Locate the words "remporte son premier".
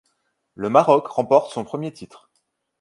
1.09-1.93